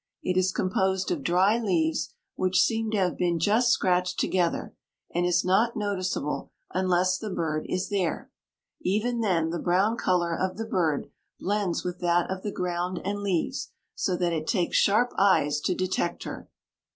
[0.23, 4.73] It is composed of dry leaves which seem to have been just scratched together,
[5.13, 8.31] and is not noticeable unless the bird is there.
[8.81, 13.19] Even then, the brown color of the bird blends with that of the ground and
[13.19, 16.49] leaves, so that it takes sharp eyes to detect her.